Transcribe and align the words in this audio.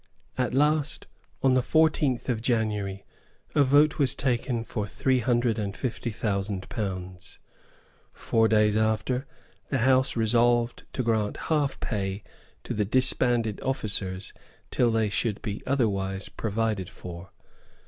At 0.35 0.55
last, 0.55 1.05
on 1.43 1.53
the 1.53 1.61
fourteenth 1.61 2.27
of 2.27 2.41
January, 2.41 3.05
a 3.53 3.63
vote 3.63 3.99
was 3.99 4.15
taken 4.15 4.63
for 4.63 4.87
three 4.87 5.19
hundred 5.19 5.59
and 5.59 5.77
fifty 5.77 6.09
thousand 6.09 6.67
pounds. 6.69 7.37
Four 8.11 8.47
days 8.47 8.75
later 8.75 9.27
the 9.69 9.77
House 9.77 10.15
resolved 10.17 10.85
to 10.93 11.03
grant 11.03 11.37
half 11.53 11.79
pay 11.79 12.23
to 12.63 12.73
the 12.73 12.83
disbanded 12.83 13.61
officers 13.61 14.33
till 14.71 14.89
they 14.89 15.09
should 15.09 15.39
be 15.43 15.61
otherwise 15.67 16.29
provided 16.29 16.89
for. 16.89 17.29